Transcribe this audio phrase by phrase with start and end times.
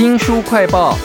[0.00, 0.96] 新书快报。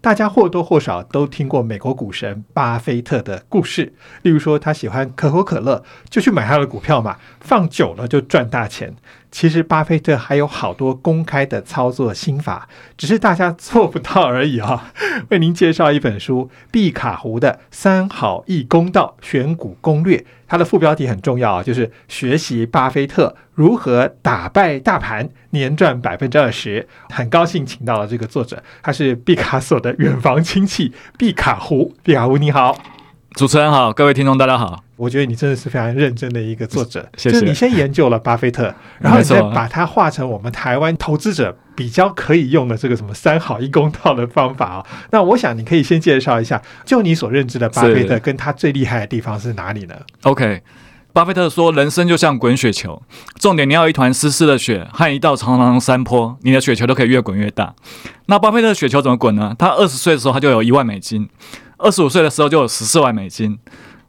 [0.00, 3.92] 大家或多或少都听过美国股神巴菲特的故事，
[4.22, 8.94] 例如说他喜欢可口可乐，就去买他的股票嘛，放久了就赚大钱。
[9.30, 14.92] 其实巴菲特还有好多公开的操作心法，只是大家做不到而已啊。
[15.30, 26.88] 为您介绍一本书《毕卡湖的三好一公道选股攻略》，它的副标题很重要啊，就是学习巴菲特如何打败大盘，年赚百分之二十。
[27.10, 31.94] 很高兴请到了这个作者，他是毕卡索的远房亲戚毕卡湖。
[32.02, 32.76] 毕卡湖你好，
[33.36, 34.82] 主持人好，各位听众大家好。
[34.96, 49.94] 我觉得你真的是非常认真的一个作者，谢谢就是你先研究了巴菲特， 然后你再把它化成我们台湾投资者比较可以用的这个什么三好一公道的方法啊、 那我想你可以先介绍一下，就你所认知的巴菲特跟他最厉害的地方是哪里呢
[50.24, 50.62] ？OK，
[51.14, 53.00] 巴菲特说，人生就像滚雪球，
[53.38, 57.74] 重点你要有一团湿湿的雪和一道长长的山坡，你的雪球都可以越滚越大。
[58.26, 59.54] 那巴菲特的雪球怎么滚呢？
[59.58, 61.26] 他二十岁的时候他就有一万美金，
[61.82, 63.58] 二十五岁的时候就有十四万美金。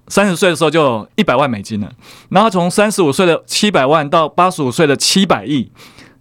[0.07, 1.89] 三十岁的时候就有一百万美金了，
[2.29, 5.71] 然后从三十五岁的七百万到八十五岁的七百亿，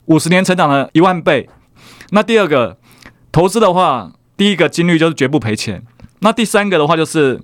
[0.05, 1.49] 五十年成长了一万倍。
[2.11, 2.79] 那第二个
[3.33, 5.83] 投资的话，第一个金律就是绝不赔钱。
[6.21, 7.41] 那第三个的话就是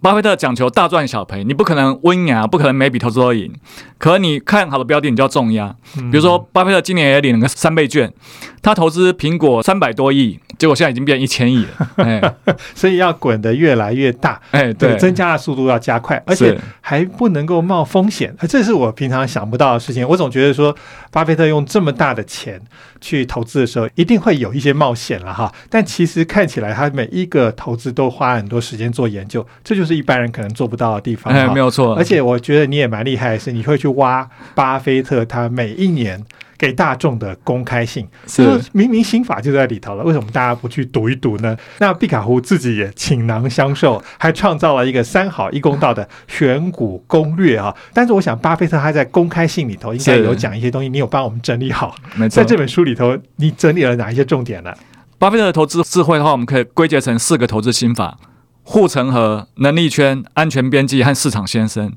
[0.00, 3.52] 巴菲特讲求大赚小赔，你不可能温雅，不可能每笔投资都赢。
[3.98, 5.76] 可你看好的标的，你就要重压。
[5.94, 8.12] 比如说，巴菲特今年也领了个三倍券，
[8.60, 11.90] 他投资苹果三百多亿，结果现在已经变一千亿了。
[11.96, 12.34] 哎
[12.74, 20.08] 所以要滚得越来越大，哎，对，对，增加的速度要加快，而且还不能够冒风险，呃这是我平常想不到的事情。
[20.08, 20.74] 我总觉得说，
[21.10, 22.58] 巴菲特用这么大的钱
[23.00, 25.52] 去投资的时候，一定会有一些冒险了哈。
[25.68, 31.60] 但其实看起来，他每一个投资都花很多时间做研究，这就是一般人可能做不到的地方哎，没。
[31.60, 31.94] 有错。
[31.94, 36.22] 而且我觉得你也蛮厉害的是，你会去挖巴菲特他每一年
[36.56, 41.56] 给大众的公开信，是明明心法就在里头了，为什么大家不去读一读呢？
[41.78, 47.74] 那毕卡湖自己也倾囊相授，还创造了一个三好一公道的选股攻略啊。
[47.92, 51.94] 但是我想，巴菲特他在公开信里头应该有讲一些东西，你有帮我们整理好。
[52.14, 52.44] 没错在。
[52.44, 54.72] 这本书里头，你整理了哪一些重点呢？
[55.18, 58.18] 巴菲特的投资智慧的话，我们可以归结成四个投资心法：
[58.62, 61.92] 护城河、能力圈、安全边际和市场先生。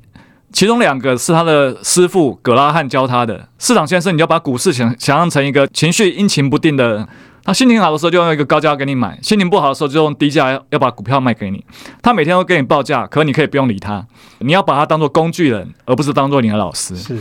[0.52, 3.48] 其中两个是他的师傅葛拉汉教他的。
[3.58, 7.06] 市场先生，你要把股市想想象成一个情绪阴晴不定的。
[7.44, 11.64] 他心情好的时候就用一个高价给你买，心情不好的时候就用低价要要把股票卖给你。
[12.02, 14.06] 他每天都给你报价，可你可以不用理他，
[14.40, 16.94] 你要把他当做工具人，而不是当做你的老师。
[16.94, 17.18] 是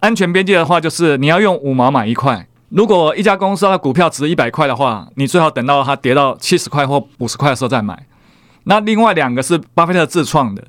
[0.00, 2.46] 安全边际的话，就是你要用五毛买一块。
[2.70, 8.06] 如果一家公司的股票值一百块的话，你最好等到它跌到七十块或五十块的时候再买。
[8.64, 10.64] 那另外两个是巴菲特自创的，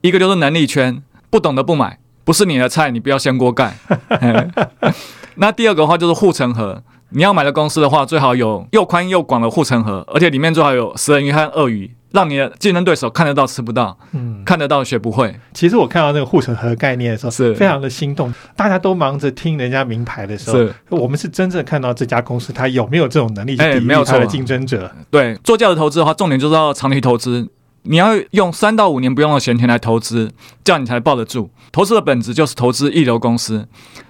[0.00, 3.74] 一个就是能力圈，不懂的不买，不是你的菜，你不要掀锅盖。
[4.20, 4.48] 嘿
[5.36, 15.34] 那第二个的话就是护城河，你要买的公司的话，最好有又宽又广的护城河，而且里面最好有食人鱼和鳄鱼，让你的竞争对手看得到吃不到，嗯，看得到学不会。
[15.54, 18.30] 其实我看到那个护城河概念的时候，是非常的心动。
[18.54, 24.92] 大家都忙着听人家名牌的时候是，我们是真正看到这家公司它有没有这种能力去哎没有抵御它的错竞争者。
[25.10, 27.48] 对，做价值投资的话，重点就是要长期投资。
[27.84, 30.32] 你要用三到五年不用的闲钱来投资，
[30.62, 31.50] 这样你才抱得住。
[31.72, 33.66] 投资的本质就是投资一流公司，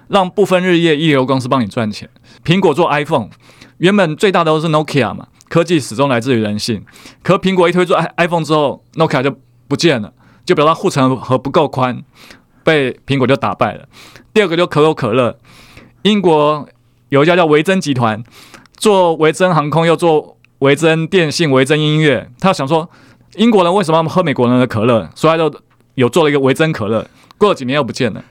[0.09, 2.09] 让不分日夜一流公司帮你赚钱。
[2.43, 3.29] 苹果做 iPhone，
[3.77, 6.83] 原本最大的都是 Nokia 嘛，科技始终来自于人性。
[7.23, 9.35] 可苹果一推出 iPhone 之后，Nokia 就
[9.67, 10.13] 不见了，
[10.45, 12.03] 就表示护城河不够宽，
[12.63, 13.87] 被苹果就打败了。
[14.33, 15.39] 第二个就可口可乐，
[16.03, 16.67] 英国
[17.09, 18.23] 有一家叫维珍集团，
[18.75, 22.89] 做维珍航空又做维珍电信、维珍音乐，他想说
[23.35, 25.53] 英国人为什么要喝美国人的可乐，所以他就
[25.95, 27.05] 有做了一个维珍可乐。
[27.37, 28.23] 过了几年又不见了。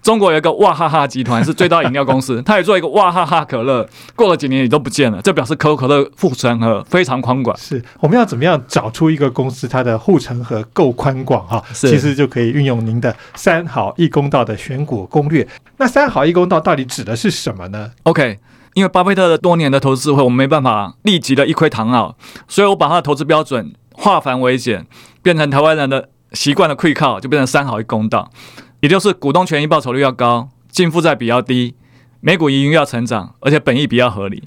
[0.00, 7.54] 中国有一个哇哈哈集团是最大饮料公司，他也做一个哇哈哈可乐，过了几年也都不见了，这表示可口可乐护城河非常宽广。
[7.58, 11.62] 是，我们要怎么样找出一个公司它的护城河够宽广哈？
[11.74, 15.46] 是其实就可以运用您的三好一公道的选股攻略。
[15.78, 18.38] 那三好一公道到底指的是什么呢？OK，
[18.74, 22.16] 因为巴菲特的多年的投资智慧，我们没办法立即的一窥堂奥，
[22.46, 24.86] 所以我把他的投资标准化繁为简，
[25.22, 28.30] 变成台湾人的习惯的溃靠就变成三好一公道，
[28.80, 31.74] 也就是股东权益报酬率要高，净负债比较低，
[32.20, 34.44] 每股盈余要成长，而且本益比较合理。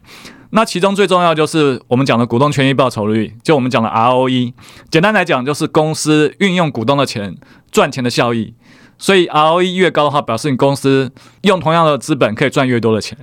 [0.52, 4.54] 那其中最重要就是我们讲的股东权益报酬率，就我们讲的 ROE。
[4.90, 7.36] 简单来讲，就是公司运用股东的钱
[7.72, 8.54] 赚钱的效益。
[8.98, 11.12] 所以 ROE 越高的话，表示你公司
[11.42, 13.18] 用同样的资本可以赚越多的钱。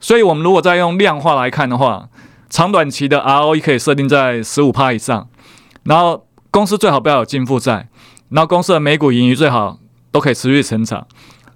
[0.00, 2.08] 所以我们如果再用量化来看的话，
[2.50, 5.28] 长短期的 ROE 可以设定在十五趴以上，
[5.84, 7.88] 然后公司最好不要有净负债，
[8.30, 9.78] 然后公司的每股盈余最好
[10.10, 11.06] 都可以持续成长。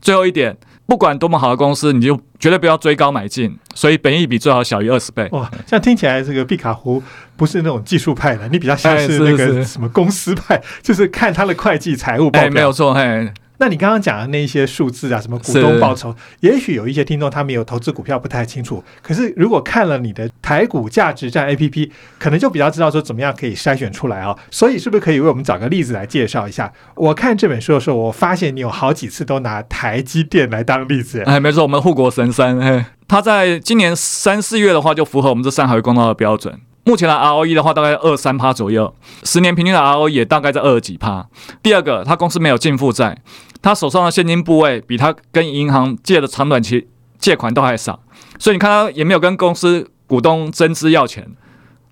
[0.00, 5.28] 最后一点，不管多么好的公司，你就绝对不要追高买进，所以本益比最好小于二十倍。
[5.32, 7.02] 哇，这样听起来这个毕卡湖
[7.36, 24.36] 不是那种技术派的，你比较像哎是是那个什么公司派， 就是看他的会计财务报哎，没有错，嘿，那你刚刚讲的那一些数字啊，什么股东报酬，也许有一些听众他们有投资股票不太清楚，可是如果看了你的台股价值战 A P P，可能就比较知道说怎么样可以筛选出来啊。
[24.50, 26.72] 所以是不是可以为我们找个例子来介绍一下？
[26.94, 31.22] 我看这本书的时候，我发现你有好几次都拿台积电来当例子。
[31.26, 36.60] 哎，没错，我们护国神山，嘿，它在今年三四月的话，就符合我们这三合一公道的标准。
[36.84, 41.28] 目前的 ROE 的话，大概二三趴左右，十年平均的 ROE 也大概在二十几趴。
[41.62, 43.18] 第二个，它公司没有净负债，
[43.60, 46.88] 他手上的现金部位比他跟银行借的长短期
[47.18, 48.00] 借款都还少，
[48.38, 51.28] 所以你看他也没有跟公司股东增资要钱，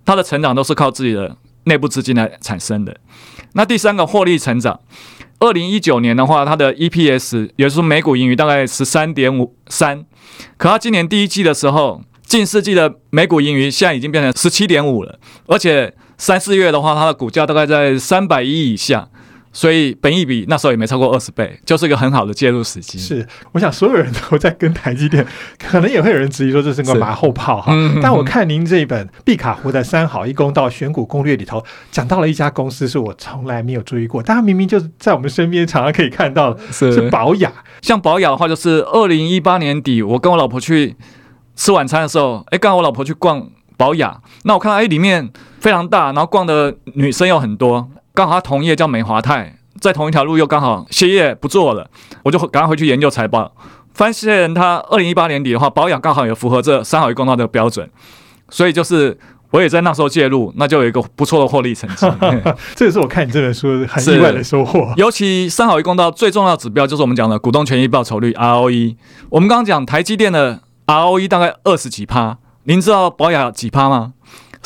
[0.05, 2.97] 他的成长都是靠自己的内部资金来产生的。
[3.55, 4.81] 那第三个，获利成长。
[5.39, 10.03] 二零一九年的话，它的 EPS 也就是每股盈余大概十三点五三，
[10.57, 19.11] 可它今年第一季的时候，近四季的每股盈余现在已经变成十七点五了，而且三四月的话，它的股价大概在三百亿以下，
[19.57, 22.99] 所以本益比那时候也没超过二十倍，就是一个很好的介入时机。
[22.99, 25.27] 是，我想所有人都在跟台积电，
[25.59, 27.73] 可能也会有人质疑说这是个马后炮哈。
[27.75, 37.51] 嗯但我看您这一本《毕卡湖的三好一公道选股攻略》里头，讲到了一家公司是我从来没有注意过，但它明明就是在我们身边常常可以看到的， 是是宝雅。
[37.81, 40.95] 像宝雅的话，就是二零一八年底，我跟我老婆去
[41.55, 43.49] 吃晚餐的时候，哎，刚好我老婆去逛
[43.79, 45.31] 宝雅，那我看到哎里面
[45.61, 51.89] 非常大，然后逛的女生又很多，刚好他同业叫美华泰，在同一条路又刚好歇业不做了，
[52.25, 53.53] 我就赶快回去研究财报，
[53.93, 57.89] 发现他二零一八年底的话，宝雅刚好也符合这三好一公道的标准，
[58.49, 59.19] 所以就是。
[59.53, 62.05] 我也在那时候介入，那就有一个不错的获利成绩。
[62.75, 64.93] 这也是我看你这本书很意外的收获。
[64.99, 68.97] 尤其三好一公道最重要的指标就是我们讲的股东权益报酬率 ROE。
[69.31, 74.15] 我们刚刚讲台积电的 ROE 大概二十几趴，您知道宝雅几趴吗？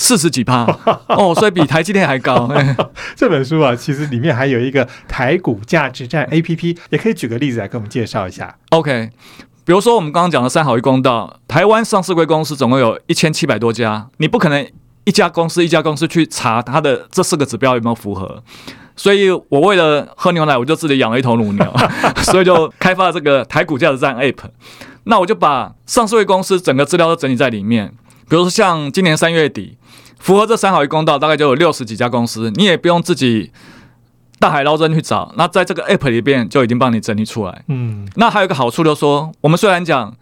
[0.00, 0.64] 四十几趴
[1.08, 2.50] 哦，所以比台积电还高。
[3.14, 8.56] 这本书啊，其实里面还有一个台股价值战 A P P，也可以举个例子来跟我们介绍一下。
[8.70, 9.10] OK，
[9.66, 14.66] 比如说我们刚刚讲的三好一公道，台湾上市贵公司总共有一千七百多家，你不可能
[15.04, 18.42] 一家公司一家公司去查它的这四个指标有没有符合。
[18.96, 21.74] 所以我为了喝牛奶，我就自己养了一头乳牛，
[22.24, 24.38] 所以就开发了这个台股价值战 App。
[25.04, 27.92] 那我就把上市贵公司整个资料都整理在里面，
[28.30, 29.76] 比如说像今年三月底，
[30.20, 33.50] 符合这三好一公道，大概就有六十几家公司，你也不用自己
[34.38, 37.64] 大海捞针去找，那在这个 App 里边就已经帮你整理出来。
[37.66, 40.14] 嗯，那还有一个好处就是说，我们虽然讲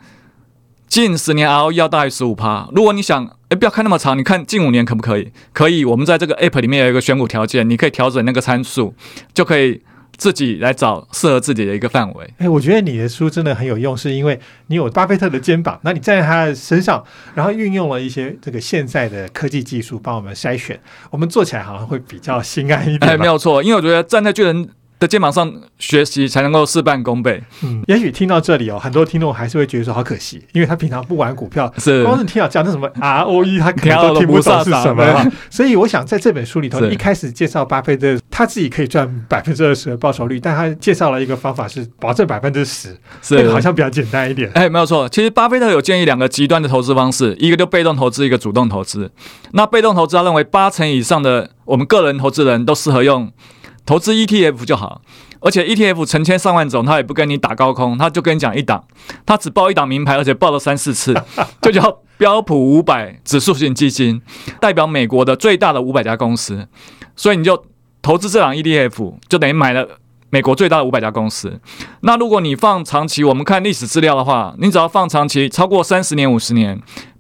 [0.89, 5.31] 近十年 ROE 要大于十五趴，如果你想，哎，不要看那么长，你看近五年可不可以？
[5.53, 8.95] 可以，我们在这个 App 里面有一个选股条件，你可以调整那个参数，
[9.35, 9.83] 就可以
[10.19, 12.35] 自己来找适合自己的一个范围。
[12.39, 17.03] 哎，我觉得你的书真的很有用，是因为你有巴菲特的肩膀，那你站在他的身上，
[17.35, 20.79] 然后运用了一些这个现在的科技技术帮我们筛选，
[21.11, 23.07] 我们做起来好像会比较心安一点吧。
[23.07, 24.69] 哎，没有错，因为我觉得站在巨人
[24.99, 27.43] 的肩膀上学习，才能够事半功倍。
[27.63, 35.27] 嗯，也许听到这里哦，很多听众还是会觉得说好可惜，因为他平常不玩股票，是光是听到讲那什么 ROE，他可能都听不懂是什么啊。
[35.51, 42.89] 所以我想在这本书里头，一开始介绍巴菲特他自己可以赚百分之二十的报酬率，但他介绍了一个方法是保证百分之十，
[43.23, 44.51] 是那个好像比较简单一点。
[44.55, 45.09] 哎，没有错。
[45.09, 49.11] 其实巴菲特有建议两个极端的投资方式，一个就被动投资，一个主动投资。
[49.53, 53.31] 那被动投资，他认为八成以上的我们个人投资人都适合用
[53.89, 55.01] 投资 ETF 就好。
[55.41, 58.85] 而且 ETF 成千上万种，他也不跟你打高空，他就跟你讲一档，
[59.25, 61.15] 他只报一档名牌，而且报了三四次，
[61.63, 64.21] 就叫 标普五百指数型基金，
[64.61, 66.69] 代表美国的最大的五百家公司，
[67.17, 67.65] 所以你就
[68.03, 69.89] 投资这档 ETF，就等于买了。
[70.31, 71.59] 美国最大的五百家公司，
[72.01, 76.79] 那如果你放长期，我们看历史资料的话，你只要放长期超过三十年、五十年，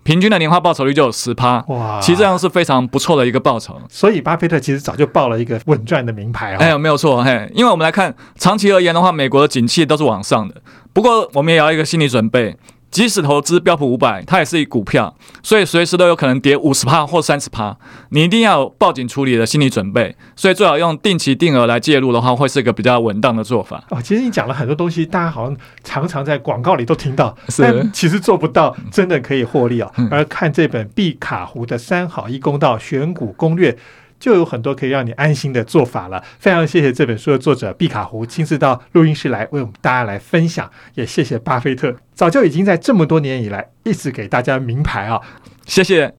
[0.09, 3.79] 平均的年化报酬率就有十趴，哇，其实这样是非常不错的一个报酬。
[3.91, 6.79] 所以巴菲特其实早就报了一个稳赚的名牌哎，哦。
[6.79, 10.55] 没有错，嘿，因为我们来看长期而言的话，美国的景气都是往上的。
[10.95, 12.57] 不过我们也要一个心理准备，
[12.99, 17.77] 即使投资标普五百，它也是一股票，所以随时都有可能跌五十趴或三十趴，
[18.09, 20.17] 你一定要有报警处理的心理准备。
[20.35, 23.85] 所以最好用定期定额来介入的话，会是一个比较稳当的做法。
[23.91, 29.93] 哦，其实你讲了很多东西，大家好像常常在广告里都听到，是但其实做不到，真的可以获利哦。
[29.97, 33.79] 嗯而看这本毕卡湖的三好一公道选股攻略。
[34.19, 36.23] 就有很多可以让你安心的做法了。
[36.39, 45.21] 非常谢谢这本书的作者毕卡胡亲自到录音室来为我们大家来分享，也谢谢巴菲特，早就已经在这么多年以来一直给大家名牌啊、
[45.67, 46.15] 谢谢。